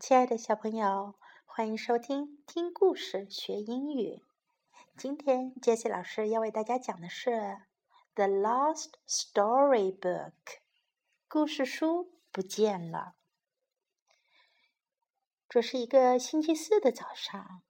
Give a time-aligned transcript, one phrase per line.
[0.00, 1.14] 亲爱的小朋友，
[1.46, 4.22] 欢迎收听听故事学英语。
[4.98, 7.30] 今天杰西老师要为大家讲的是
[8.14, 10.32] 《The Lost Story Book》
[11.28, 13.14] 故事书不见了。
[15.48, 17.62] 这是一个星期四的早上，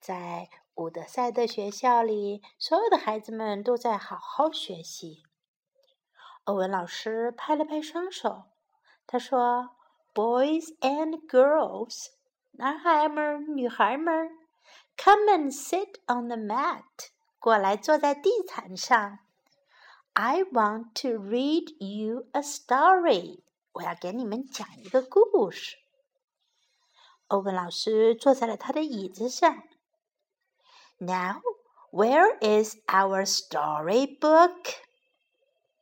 [0.00, 5.24] 在伍德赛德学校里，所有的孩子们都在好好学习。
[6.44, 8.44] 欧文老师拍了拍双手，
[9.06, 9.76] 他说。
[10.13, 12.07] Boys and girls，
[12.51, 14.29] 男孩们、女孩们，
[14.97, 16.83] come and sit on the mat，
[17.39, 19.19] 过来坐在地毯上。
[20.13, 25.77] I want to read you a story，我要给你们讲一个故事。
[27.27, 29.63] 欧文老师坐在了他的椅子上。
[30.97, 31.41] Now,
[31.91, 34.75] where is our story book？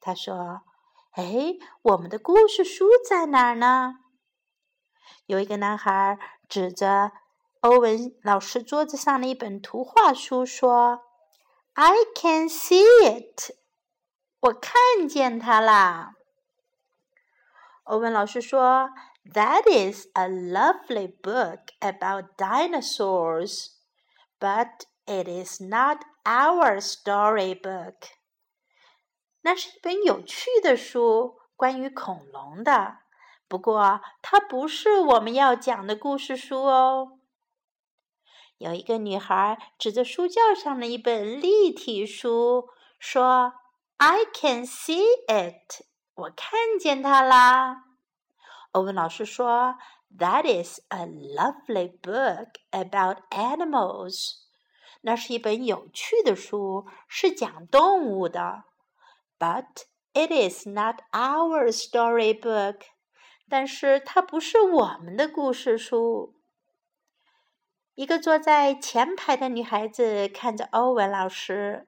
[0.00, 4.00] 他说：“哎，我们的故事书在哪儿呢？”
[5.28, 7.12] 有一个男孩指着
[7.60, 11.02] 欧文老师桌子上的一本图画书说：“
[11.74, 13.54] I can see it，
[14.40, 16.14] 我看见它啦。”
[17.84, 18.90] 欧文老师说：“
[19.32, 23.72] That is a lovely book about dinosaurs,
[24.38, 27.94] but it is not our storybook。”
[29.42, 32.98] 那是一本有趣的书，关于恐龙的。
[33.49, 37.19] 不过，它不是我们要讲的故事书哦。
[38.59, 42.69] 有一个女孩指着书架上的一本立体书
[42.99, 43.53] 说
[43.97, 45.81] ：“I can see it，
[46.13, 47.85] 我看见它啦。”
[48.73, 49.77] 欧文老师说
[50.15, 54.41] ：“That is a lovely book about animals。”
[55.01, 58.65] 那是一本有趣的书，是讲动物的。
[59.39, 62.81] But it is not our storybook。
[63.49, 66.35] 但是它不是我们的故事书。
[67.95, 71.87] 一个坐在前排的女孩子看着欧文老师，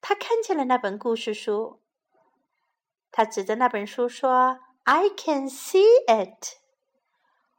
[0.00, 1.80] 她看见了那本故事书。
[3.10, 6.58] 她指着那本书说：“I can see it，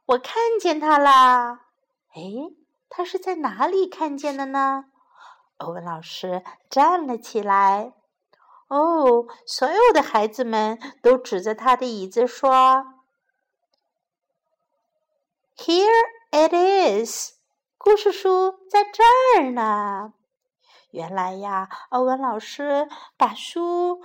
[0.06, 1.66] 我看见它啦。”
[2.14, 2.22] 哎，
[2.88, 4.86] 她是在哪里看见的呢？
[5.58, 7.92] 欧文老师站了起来。
[8.68, 12.84] 哦，所有的孩子们都指着他的椅子说
[15.56, 15.88] ：“Here
[16.30, 17.32] it is，
[17.78, 19.02] 故事书在这
[19.40, 20.12] 儿呢。”
[20.92, 24.00] 原来呀，欧文老师把书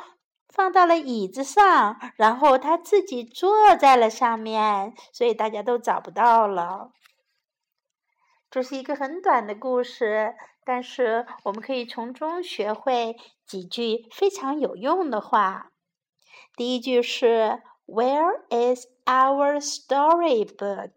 [0.47, 6.91] 放到了椅子上，然后他自己坐在了上面，所以大家都找不到了。
[8.53, 15.71] 这是一个很短的故事，但是我们可以从中学会几句非常有用的话。
[16.55, 20.91] 第一句是 “Where is our storybook？”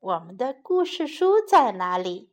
[0.00, 2.32] 我们的故事书在哪里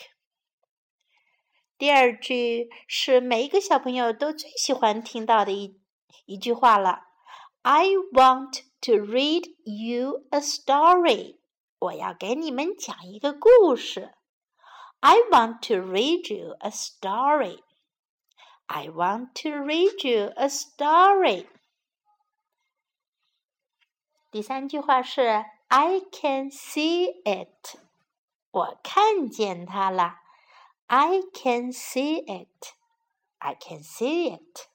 [1.78, 5.80] 第二句是每一个小朋友都最喜欢听到的一
[6.26, 7.11] 一句话了。
[7.63, 11.39] I want to read you a story.
[11.79, 14.13] 我要给你们讲一个故事。
[14.99, 17.61] I want to read you a story.
[18.65, 21.47] I want to read you a story.
[24.31, 27.79] 第三句话是 I can see it.
[28.51, 30.17] 我看见它了。
[30.87, 32.73] I can see it.
[33.39, 34.69] I can see it.